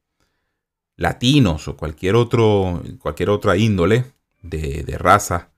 latinos 0.96 1.68
o 1.68 1.76
cualquier, 1.76 2.16
otro, 2.16 2.82
cualquier 2.98 3.30
otra 3.30 3.56
índole 3.56 4.06
de, 4.42 4.82
de 4.82 4.98
raza 4.98 5.50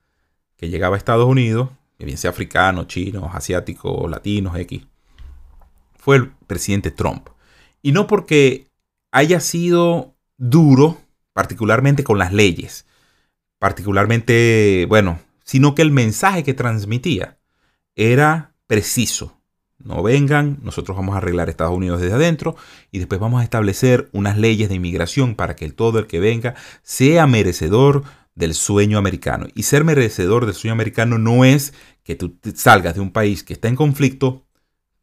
que 0.59 0.69
llegaba 0.69 0.97
a 0.97 0.99
Estados 0.99 1.27
Unidos, 1.27 1.71
bien 1.99 2.19
sea 2.19 2.29
africano, 2.29 2.85
chino, 2.85 3.31
asiático, 3.33 4.07
latinos, 4.07 4.55
X, 4.59 4.87
fue 5.95 6.17
el 6.17 6.29
presidente 6.47 6.91
Trump. 6.91 7.31
Y 7.81 7.93
no 7.93 8.07
porque 8.07 8.67
haya 9.13 9.41
sido 9.41 10.15
duro, 10.37 10.99
particularmente 11.37 12.03
con 12.03 12.17
las 12.17 12.33
leyes, 12.33 12.87
particularmente, 13.59 14.87
bueno, 14.89 15.21
sino 15.45 15.75
que 15.75 15.83
el 15.83 15.91
mensaje 15.91 16.43
que 16.43 16.55
transmitía 16.55 17.37
era 17.95 18.55
preciso. 18.67 19.39
No 19.77 20.03
vengan, 20.03 20.61
nosotros 20.63 20.97
vamos 20.97 21.15
a 21.15 21.19
arreglar 21.19 21.51
Estados 21.51 21.77
Unidos 21.77 22.01
desde 22.01 22.15
adentro 22.15 22.57
y 22.91 23.01
después 23.01 23.21
vamos 23.21 23.43
a 23.43 23.45
establecer 23.45 24.09
unas 24.13 24.39
leyes 24.39 24.71
de 24.71 24.77
inmigración 24.77 25.35
para 25.35 25.57
que 25.57 25.71
todo 25.71 25.99
el 25.99 26.07
que 26.07 26.21
venga 26.21 26.55
sea 26.83 27.27
merecedor 27.27 28.05
del 28.35 28.55
sueño 28.55 28.97
americano. 28.97 29.47
Y 29.55 29.65
ser 29.65 29.85
merecedor 29.85 30.47
del 30.47 30.55
sueño 30.55 30.73
americano 30.73 31.19
no 31.19 31.45
es 31.45 31.75
que 32.03 32.15
tú 32.15 32.39
salgas 32.55 32.95
de 32.95 33.03
un 33.03 33.13
país 33.13 33.45
que 33.45 33.53
está 33.53 33.69
en 33.69 33.77
conflicto 33.77 34.47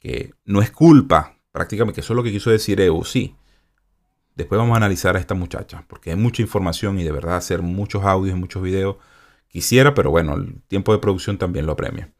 que 0.00 0.32
no 0.44 0.62
es 0.62 0.72
culpa, 0.72 1.38
prácticamente, 1.52 1.94
que 1.94 2.00
eso 2.00 2.12
es 2.12 2.16
lo 2.16 2.24
que 2.24 2.32
quiso 2.32 2.50
decir 2.50 2.80
EU, 2.80 3.04
sí. 3.04 3.36
Después 4.34 4.58
vamos 4.58 4.74
a 4.74 4.78
analizar 4.78 5.16
a 5.16 5.20
esta 5.20 5.34
muchacha, 5.34 5.84
porque 5.88 6.10
hay 6.10 6.16
mucha 6.16 6.42
información 6.42 6.98
y 6.98 7.04
de 7.04 7.12
verdad 7.12 7.36
hacer 7.36 7.62
muchos 7.62 8.04
audios 8.04 8.36
y 8.36 8.40
muchos 8.40 8.62
videos 8.62 8.96
quisiera, 9.48 9.94
pero 9.94 10.10
bueno, 10.10 10.34
el 10.34 10.60
tiempo 10.68 10.92
de 10.92 10.98
producción 10.98 11.38
también 11.38 11.66
lo 11.66 11.72
apremia. 11.72 12.12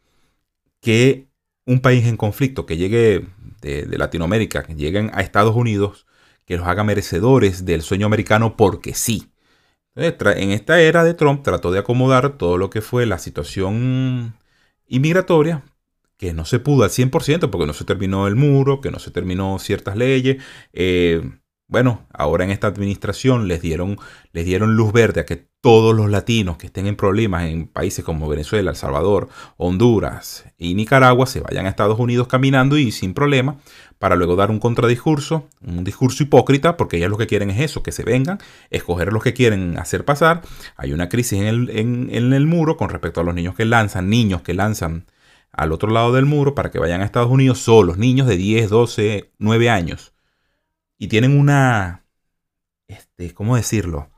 Que 0.81 1.29
un 1.67 1.81
país 1.81 2.07
en 2.07 2.17
conflicto 2.17 2.67
que 2.67 2.77
llegue 2.77 3.27
de, 3.61 3.87
Latinoamérica, 3.99 4.63
que 4.63 4.75
lleguen 4.75 5.11
a 5.15 5.23
Estados 5.23 5.57
Unidos, 5.57 6.07
que 6.45 6.57
los 6.57 6.67
haga 6.67 6.85
merecedores 6.85 7.65
del 7.65 7.83
sueño 7.83 8.07
americano 8.07 8.57
porque 8.57 8.95
sí. 8.95 9.31
En 9.97 10.51
esta 10.51 10.81
era 10.81 11.05
de 11.05 11.15
Trump 11.15 11.43
trató 11.43 11.71
de 11.73 11.79
acomodar 11.79 12.37
todo 12.37 12.59
lo 12.59 12.71
que 12.71 12.81
fue 12.83 13.07
la 13.07 13.19
situación 13.19 14.37
inmigratoria 14.89 15.65
que 16.17 16.33
no 16.33 16.45
se 16.45 16.59
pudo 16.59 16.85
al 16.85 16.91
100% 16.91 17.51
porque 17.51 17.67
no 17.67 17.73
se 17.73 17.85
terminó 17.85 18.27
el 18.27 18.37
muro, 18.37 18.81
que 18.81 18.91
no 18.91 18.99
se 18.99 19.11
terminó 19.11 19.59
ciertas 19.59 19.97
leyes. 19.97 20.43
Eh, 20.73 21.23
bueno, 21.67 22.07
ahora 22.13 22.45
en 22.45 22.51
esta 22.51 22.67
administración 22.67 23.49
les 23.49 23.63
dieron, 23.63 23.99
les 24.33 24.45
dieron 24.45 24.77
luz 24.77 24.93
verde 24.93 25.21
a 25.21 25.27
que 25.27 25.49
todos 25.61 25.97
los 25.97 26.11
latinos 26.11 26.59
que 26.59 26.67
estén 26.67 26.87
en 26.87 26.95
problemas 26.95 27.45
en 27.45 27.67
países 27.67 28.05
como 28.05 28.29
Venezuela, 28.29 28.71
El 28.71 28.77
Salvador, 28.77 29.31
Honduras 29.57 30.45
y 30.59 30.75
Nicaragua 30.75 31.27
se 31.27 31.41
vayan 31.41 31.65
a 31.65 31.71
Estados 31.71 31.99
Unidos 31.99 32.29
caminando 32.29 32.77
y 32.77 32.93
sin 32.93 33.15
problema 33.15 33.57
para 33.99 34.15
luego 34.15 34.37
dar 34.37 34.51
un 34.51 34.59
contradiscurso, 34.59 35.49
un 35.67 35.83
discurso 35.83 36.23
hipócrita, 36.23 36.77
porque 36.77 36.99
ellos 36.99 37.09
lo 37.09 37.17
que 37.17 37.27
quieren 37.27 37.49
es 37.49 37.61
eso, 37.61 37.83
que 37.83 37.93
se 37.93 38.05
vengan, 38.05 38.39
escoger 38.69 39.13
los 39.13 39.23
que 39.23 39.33
quieren 39.33 39.79
hacer 39.79 40.05
pasar. 40.05 40.43
Hay 40.77 40.93
una 40.93 41.09
crisis 41.09 41.41
en 41.41 41.47
el, 41.47 41.71
en 41.71 42.33
el 42.35 42.47
muro 42.47 42.77
con 42.77 42.91
respecto 42.91 43.23
a 43.23 43.25
los 43.25 43.35
niños 43.35 43.55
que 43.55 43.65
lanzan, 43.65 44.11
niños 44.11 44.43
que 44.43 44.53
lanzan 44.53 45.07
al 45.51 45.73
otro 45.73 45.91
lado 45.91 46.13
del 46.13 46.27
muro 46.27 46.55
para 46.55 46.71
que 46.71 46.79
vayan 46.79 47.01
a 47.01 47.05
Estados 47.05 47.31
Unidos 47.31 47.61
solos, 47.61 47.97
niños 47.97 48.27
de 48.27 48.37
10, 48.37 48.69
12, 48.69 49.33
9 49.39 49.71
años. 49.71 50.14
Y 51.05 51.07
tienen 51.07 51.39
una, 51.39 52.03
este, 52.89 53.35
¿cómo 53.35 53.57
decirlo? 53.57 54.09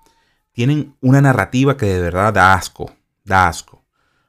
Tienen 0.53 0.95
una 1.01 1.21
narrativa 1.21 1.77
que 1.77 1.87
de 1.87 2.01
verdad 2.01 2.33
da 2.33 2.55
asco, 2.55 2.93
da 3.25 3.49
asco. 3.49 3.83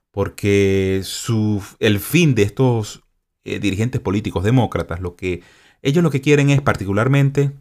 Porque 0.09 1.01
su, 1.03 1.63
el 1.77 1.99
fin 1.99 2.33
de 2.33 2.41
estos 2.41 3.03
eh, 3.43 3.59
dirigentes 3.59 4.01
políticos 4.01 4.43
demócratas, 4.43 5.01
lo 5.01 5.15
que 5.15 5.43
ellos 5.83 6.03
lo 6.03 6.09
que 6.09 6.19
quieren 6.21 6.49
es 6.49 6.59
particularmente 6.59 7.51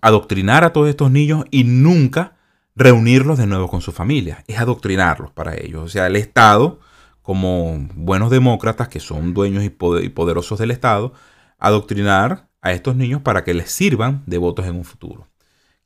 adoctrinar 0.00 0.64
a 0.64 0.72
todos 0.72 0.88
estos 0.88 1.10
niños 1.10 1.44
y 1.50 1.64
nunca 1.64 2.38
reunirlos 2.74 3.36
de 3.36 3.46
nuevo 3.46 3.68
con 3.68 3.82
su 3.82 3.92
familia. 3.92 4.42
Es 4.46 4.58
adoctrinarlos 4.58 5.32
para 5.32 5.54
ellos. 5.54 5.84
O 5.84 5.88
sea, 5.88 6.06
el 6.06 6.16
Estado 6.16 6.80
como 7.20 7.76
buenos 7.94 8.30
demócratas 8.30 8.88
que 8.88 9.00
son 9.00 9.34
dueños 9.34 9.64
y, 9.64 9.68
poderosos 9.68 10.58
del 10.58 10.70
Estado, 10.70 11.12
adoctrinar 11.58 12.47
a 12.60 12.72
estos 12.72 12.96
niños 12.96 13.22
para 13.22 13.44
que 13.44 13.54
les 13.54 13.70
sirvan 13.70 14.22
de 14.26 14.38
votos 14.38 14.66
en 14.66 14.76
un 14.76 14.84
futuro. 14.84 15.28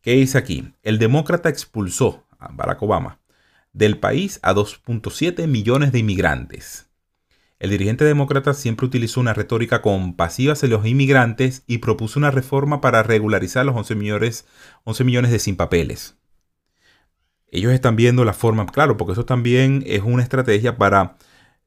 ¿Qué 0.01 0.13
dice 0.13 0.39
aquí? 0.39 0.73
El 0.83 0.99
demócrata 0.99 1.49
expulsó 1.49 2.25
a 2.39 2.49
Barack 2.53 2.83
Obama 2.83 3.21
del 3.73 3.99
país 3.99 4.39
a 4.43 4.55
2.7 4.55 5.47
millones 5.47 5.93
de 5.93 6.01
inmigrantes. 6.01 6.89
El 7.59 7.71
dirigente 7.71 8.05
demócrata 8.05 8.55
siempre 8.55 8.87
utilizó 8.87 9.21
una 9.21 9.35
retórica 9.35 9.83
compasiva 9.83 10.55
hacia 10.55 10.69
los 10.69 10.85
inmigrantes 10.85 11.63
y 11.67 11.79
propuso 11.79 12.19
una 12.19 12.33
reforma 12.33 12.81
para 12.81 13.05
regularizar 13.05 13.65
los 13.65 13.77
11 13.77 13.95
millones, 13.95 14.47
11 14.85 15.05
millones 15.05 15.31
de 15.31 15.39
sin 15.39 15.57
papeles. 15.57 16.17
Ellos 17.47 17.73
están 17.73 17.97
viendo 17.97 18.25
la 18.25 18.33
forma, 18.33 18.67
claro, 18.67 18.97
porque 18.97 19.13
eso 19.13 19.25
también 19.25 19.85
es 19.87 20.03
una 20.03 20.23
estrategia 20.23 20.77
para 20.77 21.17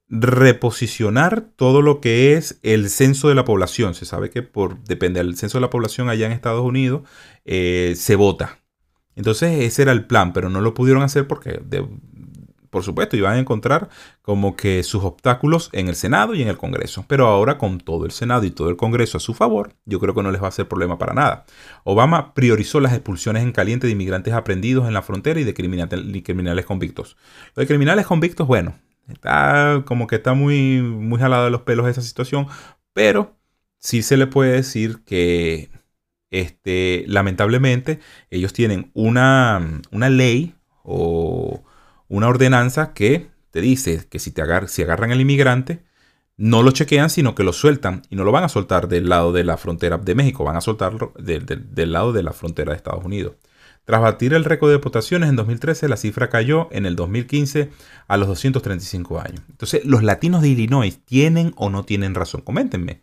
reposicionar 0.10 1.50
todo 1.56 1.82
lo 1.82 2.00
que 2.00 2.34
es 2.34 2.60
el 2.64 2.90
censo 2.90 3.30
de 3.30 3.36
la 3.36 3.46
población. 3.46 3.96
Se 3.96 4.06
sabe 4.06 4.30
que 4.30 4.44
por 4.44 4.84
depende 4.84 5.20
del 5.20 5.38
censo 5.38 5.58
de 5.58 5.64
la 5.64 5.70
población 5.70 6.10
allá 6.10 6.26
en 6.26 6.32
Estados 6.32 6.64
Unidos 6.64 7.02
eh, 7.44 7.94
se 7.98 8.16
vota. 8.16 8.60
Entonces 9.16 9.64
ese 9.64 9.82
era 9.82 9.92
el 9.92 10.06
plan, 10.06 10.34
pero 10.34 10.50
no 10.50 10.62
lo 10.62 10.74
pudieron 10.74 11.02
hacer 11.02 11.26
porque, 11.26 11.62
por 12.70 12.84
supuesto, 12.84 13.16
iban 13.16 13.36
a 13.36 13.40
encontrar 13.40 13.88
como 14.22 14.58
que 14.58 14.84
sus 14.84 15.06
obstáculos 15.06 15.70
en 15.72 15.88
el 15.88 15.96
Senado 15.96 16.36
y 16.36 16.42
en 16.42 16.50
el 16.50 16.58
Congreso. 16.58 17.06
Pero 17.08 17.28
ahora 17.28 17.58
con 17.58 17.80
todo 17.80 18.06
el 18.06 18.12
Senado 18.12 18.44
y 18.44 18.52
todo 18.52 18.70
el 18.70 18.76
Congreso 18.76 19.18
a 19.18 19.22
su 19.22 19.34
favor, 19.34 19.74
yo 19.86 20.02
creo 20.02 20.14
que 20.14 20.22
no 20.22 20.32
les 20.32 20.42
va 20.42 20.48
a 20.48 20.50
hacer 20.50 20.68
problema 20.68 20.98
para 20.98 21.14
nada. 21.14 21.46
Obama 21.86 22.34
priorizó 22.34 22.82
las 22.82 22.94
expulsiones 22.94 23.42
en 23.42 23.54
caliente 23.54 23.88
de 23.88 23.94
inmigrantes 23.94 24.34
aprendidos 24.34 24.86
en 24.86 24.94
la 24.94 25.02
frontera 25.02 25.40
y 25.40 25.46
de 25.46 25.54
criminales 25.54 26.66
convictos. 26.66 27.16
Lo 27.56 27.62
de 27.62 27.68
criminales 27.68 28.06
convictos, 28.06 28.48
bueno, 28.48 28.76
Está 29.08 29.84
como 29.86 30.08
que 30.08 30.16
está 30.16 30.34
muy, 30.34 30.82
muy 30.82 31.20
jalado 31.20 31.46
de 31.46 31.52
los 31.52 31.62
pelos 31.62 31.88
esa 31.88 32.02
situación, 32.02 32.48
pero 32.94 33.36
sí 33.80 34.02
se 34.02 34.18
le 34.18 34.28
puede 34.28 34.54
decir 34.54 35.04
que 35.06 35.70
este, 36.32 37.06
lamentablemente 37.08 38.00
ellos 38.30 38.54
tienen 38.54 38.92
una, 38.94 39.82
una 39.92 40.10
ley 40.10 40.56
o 40.84 41.64
una 42.08 42.28
ordenanza 42.28 42.94
que 42.94 43.30
te 43.52 43.62
dice 43.62 44.08
que 44.10 44.20
si, 44.20 44.32
te 44.32 44.44
si 44.68 44.84
agarran 44.84 45.12
al 45.12 45.22
inmigrante, 45.22 45.84
no 46.38 46.64
lo 46.64 46.72
chequean, 46.72 47.10
sino 47.10 47.36
que 47.36 47.44
lo 47.44 47.54
sueltan 47.54 48.02
y 48.10 48.16
no 48.16 48.24
lo 48.24 48.32
van 48.32 48.44
a 48.44 48.50
soltar 48.50 48.88
del 48.88 49.08
lado 49.08 49.32
de 49.32 49.44
la 49.44 49.58
frontera 49.58 49.98
de 49.98 50.16
México, 50.16 50.44
van 50.44 50.58
a 50.58 50.62
soltarlo 50.62 51.14
del 51.18 51.92
lado 51.92 52.12
de 52.12 52.24
la 52.24 52.34
frontera 52.34 52.72
de 52.72 52.78
Estados 52.78 53.06
Unidos. 53.06 53.36
Tras 53.86 54.02
batir 54.02 54.34
el 54.34 54.44
récord 54.44 54.70
de 54.70 54.78
deportaciones 54.78 55.30
en 55.30 55.36
2013, 55.36 55.88
la 55.88 55.98
cifra 55.98 56.30
cayó 56.30 56.68
en 56.72 56.88
el 56.88 56.96
2015 56.96 57.70
a 58.08 58.18
los 58.18 58.28
235 58.28 59.20
años. 59.20 59.42
Entonces, 59.50 59.86
¿los 59.86 60.02
latinos 60.04 60.42
de 60.42 60.50
Illinois 60.50 61.00
tienen 61.06 61.54
o 61.56 61.70
no 61.70 61.86
tienen 61.86 62.16
razón? 62.16 62.42
Coméntenme. 62.42 63.02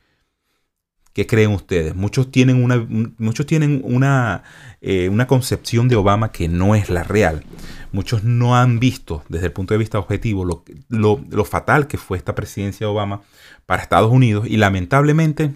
¿Qué 1.13 1.27
creen 1.27 1.53
ustedes? 1.53 1.95
Muchos 1.95 2.33
tienen 2.33 2.65
una, 2.65 2.85
muchos 3.19 3.47
tienen 3.47 3.83
una, 3.85 4.43
eh, 4.81 5.09
una 5.09 5.27
concepción 5.27 5.87
de 5.87 5.95
Obama 5.95 6.33
que 6.33 6.49
no 6.49 6.75
es 6.75 6.89
la 6.89 7.05
real. 7.05 7.45
Muchos 7.93 8.25
no 8.25 8.57
han 8.57 8.81
visto 8.81 9.23
desde 9.29 9.47
el 9.47 9.53
punto 9.53 9.75
de 9.75 9.79
vista 9.79 9.99
objetivo 9.99 10.45
lo, 10.45 10.65
lo 10.89 11.45
fatal 11.45 11.87
que 11.87 11.99
fue 11.99 12.17
esta 12.17 12.35
presidencia 12.35 12.87
de 12.87 12.93
Obama 12.93 13.21
para 13.67 13.83
Estados 13.83 14.11
Unidos 14.11 14.47
y 14.49 14.57
lamentablemente 14.57 15.55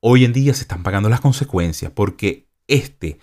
hoy 0.00 0.24
en 0.26 0.34
día 0.34 0.52
se 0.52 0.62
están 0.62 0.82
pagando 0.82 1.08
las 1.08 1.22
consecuencias 1.22 1.90
porque 1.94 2.48
este 2.66 3.18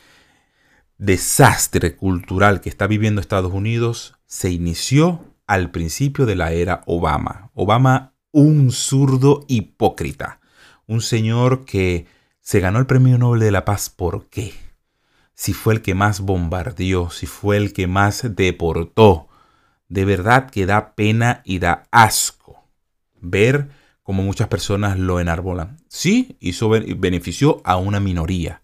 desastre 1.00 1.96
cultural 1.96 2.62
que 2.62 2.70
está 2.70 2.86
viviendo 2.86 3.22
Estados 3.22 3.54
Unidos 3.54 4.16
se 4.28 4.52
inició 4.52 5.26
al 5.48 5.72
principio 5.72 6.28
de 6.28 6.36
la 6.36 6.52
era 6.52 6.82
Obama. 6.86 7.50
Obama 7.56 8.14
un 8.32 8.72
zurdo 8.72 9.46
hipócrita, 9.48 10.40
un 10.86 11.02
señor 11.02 11.66
que 11.66 12.06
se 12.42 12.60
ganó 12.60 12.80
el 12.80 12.86
Premio 12.86 13.18
Nobel 13.18 13.40
de 13.40 13.52
la 13.52 13.66
Paz. 13.66 13.90
¿Por 13.90 14.28
qué? 14.30 14.54
Si 15.34 15.54
fue 15.54 15.74
el 15.74 15.82
que 15.82 15.96
más 15.96 16.20
bombardeó, 16.20 17.10
si 17.10 17.26
fue 17.26 17.58
el 17.58 17.74
que 17.74 17.88
más 17.88 18.36
deportó. 18.36 19.30
De 19.88 20.06
verdad 20.06 20.50
que 20.52 20.66
da 20.66 20.94
pena 20.96 21.42
y 21.46 21.60
da 21.60 21.88
asco 21.92 22.68
ver 23.22 23.70
cómo 24.04 24.22
muchas 24.22 24.50
personas 24.50 25.00
lo 25.00 25.20
enarbolan. 25.20 25.78
Sí, 25.88 26.38
hizo 26.40 26.70
benefició 26.70 27.62
a 27.64 27.78
una 27.78 28.00
minoría, 28.00 28.62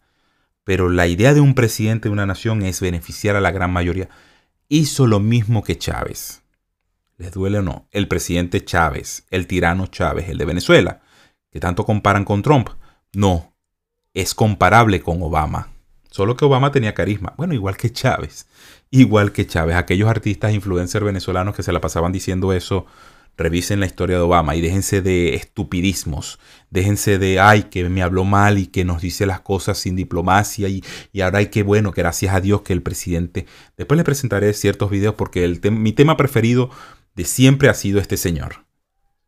pero 0.66 0.90
la 0.90 1.08
idea 1.08 1.34
de 1.34 1.40
un 1.40 1.54
presidente 1.54 2.10
de 2.10 2.14
una 2.14 2.26
nación 2.26 2.64
es 2.64 2.82
beneficiar 2.82 3.38
a 3.38 3.42
la 3.42 3.52
gran 3.52 3.72
mayoría. 3.72 4.10
Hizo 4.68 5.08
lo 5.08 5.22
mismo 5.22 5.64
que 5.64 5.78
Chávez. 5.78 6.42
¿Les 7.18 7.32
duele 7.32 7.60
o 7.60 7.62
no? 7.62 7.88
El 7.92 8.10
presidente 8.10 8.66
Chávez, 8.66 9.26
el 9.30 9.48
tirano 9.48 9.88
Chávez, 9.88 10.28
el 10.28 10.40
de 10.40 10.46
Venezuela, 10.46 11.02
que 11.52 11.60
tanto 11.60 11.86
comparan 11.86 12.26
con 12.26 12.42
Trump. 12.42 12.70
No, 13.14 13.56
es 14.14 14.34
comparable 14.34 15.02
con 15.02 15.22
Obama. 15.22 15.70
Solo 16.10 16.36
que 16.36 16.46
Obama 16.46 16.72
tenía 16.72 16.96
carisma. 16.96 17.36
Bueno, 17.38 17.54
igual 17.54 17.78
que 17.78 17.92
Chávez. 17.92 18.48
Igual 18.90 19.32
que 19.32 19.46
Chávez. 19.46 19.76
Aquellos 19.76 20.10
artistas 20.10 20.54
influencers 20.54 21.06
venezolanos 21.06 21.56
que 21.56 21.64
se 21.64 21.74
la 21.74 21.82
pasaban 21.82 22.12
diciendo 22.12 22.54
eso, 22.54 22.88
revisen 23.38 23.80
la 23.80 23.86
historia 23.86 24.18
de 24.18 24.24
Obama 24.24 24.56
y 24.56 24.62
déjense 24.62 25.02
de 25.02 25.36
estupidismos. 25.36 26.40
Déjense 26.70 27.18
de, 27.18 27.40
ay, 27.40 27.64
que 27.64 27.88
me 27.90 28.02
habló 28.02 28.24
mal 28.24 28.58
y 28.58 28.68
que 28.68 28.86
nos 28.86 29.02
dice 29.02 29.26
las 29.26 29.42
cosas 29.42 29.78
sin 29.78 29.96
diplomacia 29.96 30.68
y, 30.68 30.84
y 31.12 31.22
ahora 31.22 31.40
hay 31.40 31.50
bueno, 31.64 31.92
que 31.92 32.02
gracias 32.02 32.34
a 32.34 32.42
Dios 32.42 32.62
que 32.62 32.74
el 32.74 32.82
presidente... 32.82 33.46
Después 33.78 33.98
les 33.98 34.06
presentaré 34.06 34.54
ciertos 34.54 34.90
videos 34.90 35.16
porque 35.16 35.44
el 35.44 35.60
mi 35.72 35.94
tema 35.94 36.18
preferido 36.18 36.70
de 37.16 37.26
siempre 37.26 37.70
ha 37.70 37.74
sido 37.74 38.00
este 38.00 38.18
señor. 38.18 38.66